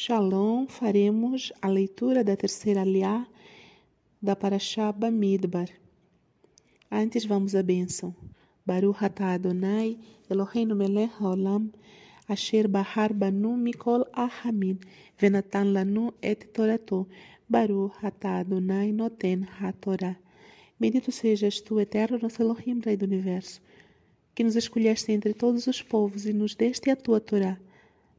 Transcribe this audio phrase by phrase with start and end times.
[0.00, 3.26] Shalom, faremos a leitura da terceira aliá
[4.22, 5.70] da Parashá Bamidbar.
[6.88, 8.14] Antes vamos à bênção.
[8.64, 9.98] Baruch atah Adonai,
[10.30, 11.72] Eloheinu melech haolam,
[12.28, 14.78] asher bahar banu mikol ahamin,
[15.18, 17.08] venatan lanu et torato,
[17.48, 20.16] Baruch atah Adonai noten ha-torah.
[20.78, 23.60] Bendito sejas tu, eterno nosso Elohim, Rei do Universo,
[24.32, 27.58] que nos escolheste entre todos os povos e nos deste a tua Torá.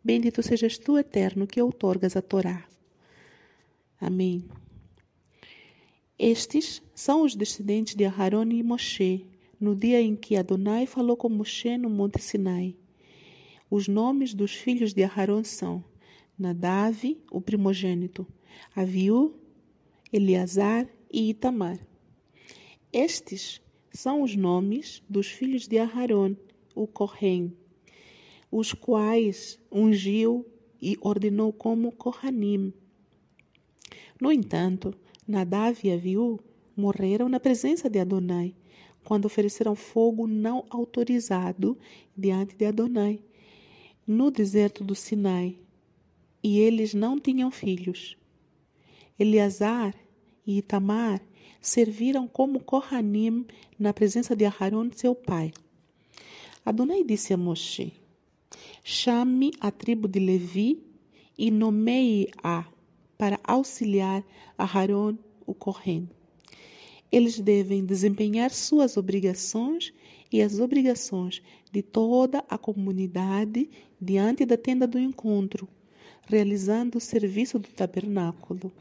[0.04, 2.66] Bendito sejas tu, eterno, que outorgas a Torá.
[4.00, 4.46] Amém.
[6.18, 9.26] Estes são os descendentes de Aharon e Moshe,
[9.60, 12.76] no dia em que Adonai falou com Moshe no Monte Sinai.
[13.70, 15.84] Os nomes dos filhos de Aharon são
[16.38, 18.26] Nadav, o primogênito,
[18.76, 19.36] Aviú,
[20.12, 21.78] Eleazar e Itamar.
[22.92, 26.36] Estes são os nomes dos filhos de Aharon,
[26.74, 27.54] o Corém,
[28.52, 30.46] os quais ungiu
[30.82, 32.74] e ordenou como Kohanim.
[34.20, 34.94] No entanto,
[35.28, 36.40] Nadav e Aviú
[36.76, 38.56] morreram na presença de Adonai,
[39.04, 41.78] quando ofereceram fogo não autorizado
[42.16, 43.22] diante de Adonai,
[44.06, 45.58] no deserto do Sinai,
[46.44, 48.18] e eles não tinham filhos.
[49.20, 49.94] Eleazar
[50.46, 51.22] e Itamar
[51.62, 53.46] serviram como Kohanim
[53.78, 55.52] na presença de Aharon, seu pai.
[56.66, 57.99] Adonai disse a Moshe:
[58.84, 60.82] Chame a tribo de Levi
[61.38, 62.66] e nomeie-a
[63.18, 64.24] para auxiliar
[64.58, 66.10] Aharon, o Kohen.
[67.12, 69.94] Eles devem desempenhar suas obrigações
[70.32, 71.42] e as obrigações
[71.72, 73.70] de toda a comunidade
[74.00, 75.68] diante da tenda do encontro,
[76.28, 78.72] realizando o serviço do tabernáculo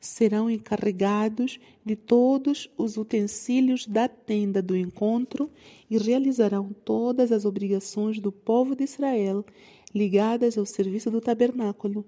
[0.00, 5.50] serão encarregados de todos os utensílios da tenda do encontro
[5.90, 9.44] e realizarão todas as obrigações do povo de Israel
[9.94, 12.04] ligadas ao serviço do tabernáculo.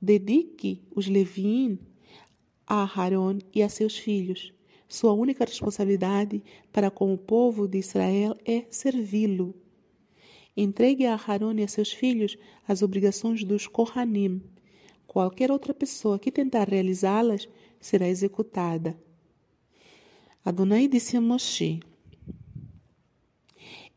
[0.00, 1.78] Dedique os Levim
[2.66, 4.52] a Aaron e a seus filhos.
[4.88, 6.42] Sua única responsabilidade
[6.72, 9.54] para com o povo de Israel é servi-lo.
[10.56, 12.36] Entregue a Aaron e a seus filhos
[12.68, 14.42] as obrigações dos Kohanim
[15.16, 17.48] Qualquer outra pessoa que tentar realizá-las
[17.80, 19.00] será executada.
[20.44, 21.80] Adonai disse a Moshe: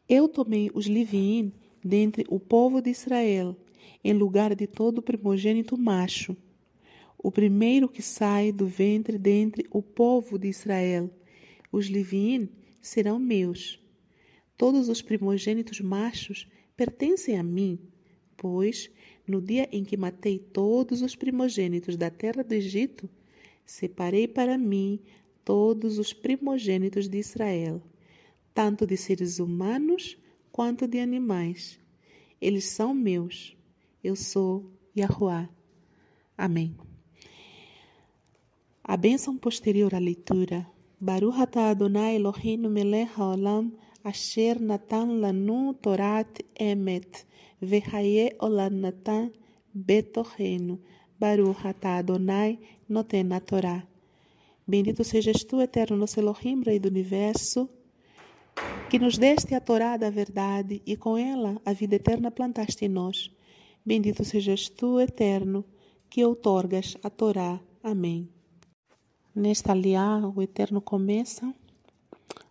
[0.08, 1.52] Eu tomei os Livim
[1.84, 3.54] dentre o povo de Israel,
[4.02, 6.38] em lugar de todo primogênito macho,
[7.18, 11.10] o primeiro que sai do ventre dentre o povo de Israel.
[11.70, 12.48] Os Livim
[12.82, 13.78] serão meus.
[14.56, 16.48] Todos os primogênitos machos
[16.78, 17.78] pertencem a mim,
[18.40, 18.90] pois
[19.28, 23.08] no dia em que matei todos os primogênitos da terra do Egito,
[23.64, 25.00] separei para mim
[25.46, 27.82] todos os primogênitos de Israel,
[28.54, 30.18] tanto de seres humanos
[30.52, 31.80] quanto de animais.
[32.42, 33.56] Eles são meus.
[34.04, 35.50] Eu sou Yahuwah.
[36.38, 36.76] Amém.
[38.84, 40.66] A bênção posterior à leitura.
[41.00, 43.72] Baruch atah Adonai Eloheinu melech haolam
[44.04, 47.26] asher natan lanu torat emet.
[47.62, 49.32] Vehaye olanatan
[49.74, 50.80] betohenu.
[51.20, 53.86] Baruch atah Adonai noten Torá.
[54.66, 57.68] Bendito sejas tu, eterno nosso Elohim, Rei do Universo,
[58.90, 62.90] que nos deste a Torá da verdade e com ela a vida eterna plantaste em
[62.90, 63.32] nós.
[63.86, 65.66] Bendito sejas tu, eterno,
[66.10, 67.60] que outorgas a Torá.
[67.84, 68.30] Amém.
[69.36, 71.54] Nesta aliá, o Eterno começa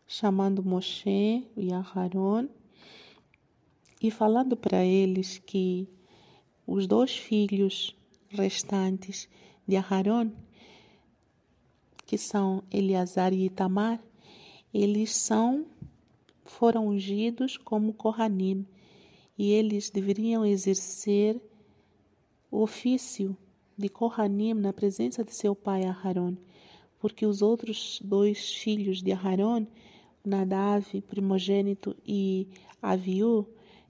[0.07, 2.49] chamando Moshe e Aharon
[4.01, 5.89] e falando para eles que
[6.67, 7.97] os dois filhos
[8.29, 9.29] restantes
[9.67, 10.31] de Aharon,
[12.07, 14.01] que são Eleazar e Itamar,
[14.73, 15.67] eles são
[16.45, 18.67] foram ungidos como Kohanim.
[19.37, 21.41] E eles deveriam exercer
[22.51, 23.37] o ofício
[23.77, 26.37] de Kohanim na presença de seu pai Aharon,
[26.99, 29.67] porque os outros dois filhos de Aharon,
[30.25, 32.49] Nadav, primogênito, e
[32.83, 33.47] Aviú,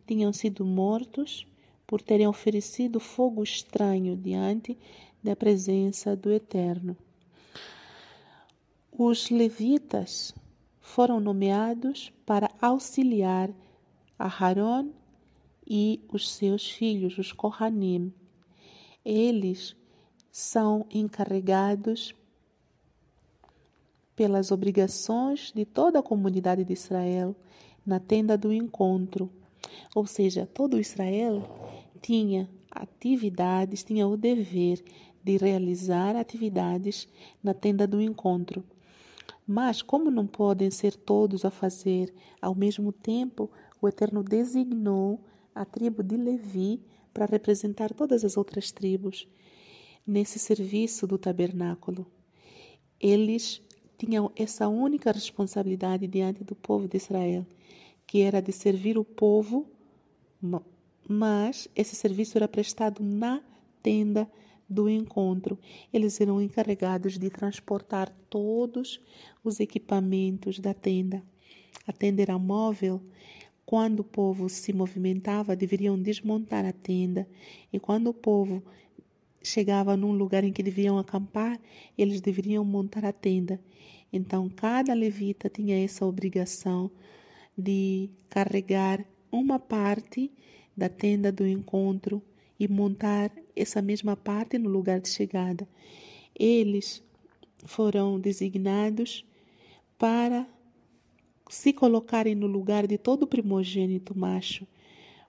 [0.09, 1.47] tinham sido mortos
[1.87, 4.77] por terem oferecido fogo estranho diante
[5.23, 6.97] da presença do Eterno.
[8.91, 10.35] Os levitas
[10.81, 13.51] foram nomeados para auxiliar
[14.19, 14.91] Aharon
[15.67, 18.13] e os seus filhos, os Kohanim.
[19.05, 19.77] Eles
[20.33, 22.15] são encarregados
[24.17, 27.37] pelas obrigações de toda a comunidade de Israel
[27.85, 29.31] na tenda do encontro
[29.95, 31.43] ou seja, todo Israel
[32.01, 34.83] tinha atividades, tinha o dever
[35.23, 37.09] de realizar atividades
[37.43, 38.65] na tenda do encontro.
[39.47, 43.51] Mas, como não podem ser todos a fazer ao mesmo tempo,
[43.81, 45.21] o Eterno designou
[45.55, 46.81] a tribo de Levi
[47.13, 49.27] para representar todas as outras tribos
[50.07, 52.07] nesse serviço do tabernáculo.
[53.01, 53.63] Eles
[53.99, 57.45] tinham essa única responsabilidade diante do povo de Israel,
[58.09, 59.71] que era de servir o povo,
[61.07, 63.43] mas esse serviço era prestado na
[63.83, 64.27] tenda
[64.67, 65.59] do encontro.
[65.93, 68.99] Eles eram encarregados de transportar todos
[69.45, 71.23] os equipamentos da tenda.
[71.87, 73.03] A tenda era móvel.
[73.67, 77.29] Quando o povo se movimentava, deveriam desmontar a tenda,
[77.71, 78.63] e quando o povo
[79.43, 81.61] chegava num lugar em que deviam acampar,
[81.97, 83.61] eles deveriam montar a tenda.
[84.11, 86.91] Então, cada levita tinha essa obrigação
[87.59, 90.31] de carregar uma parte
[90.77, 92.23] da tenda do encontro
[92.59, 95.69] e montar essa mesma parte no lugar de chegada.
[96.39, 97.03] Eles
[97.65, 99.25] foram designados
[99.99, 100.47] para
[101.51, 104.65] se colocarem no lugar de todo primogênito macho,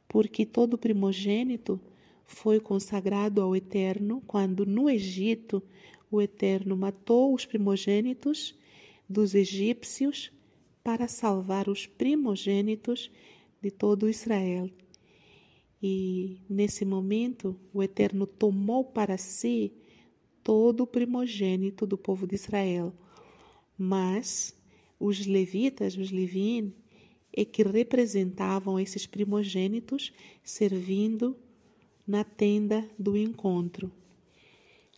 [0.07, 1.81] porque todo primogênito
[2.25, 5.63] foi consagrado ao Eterno quando no Egito
[6.11, 8.55] o Eterno matou os primogênitos
[9.07, 10.31] dos egípcios
[10.89, 13.12] para salvar os primogênitos
[13.62, 14.68] de todo Israel.
[15.80, 19.71] E nesse momento, o Eterno tomou para si
[20.44, 22.91] todo o primogênito do povo de Israel.
[23.77, 24.59] Mas
[25.00, 26.74] os levitas, os levin,
[27.31, 30.12] é que representavam esses primogênitos
[30.44, 31.38] servindo
[32.07, 33.92] na tenda do encontro.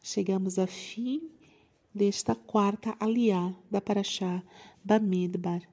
[0.02, 1.30] Chegamos a fim
[1.94, 4.42] desta quarta aliá da Paraxá
[4.82, 5.71] Bamidbar,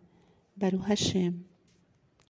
[0.58, 1.47] Baruch Hashem.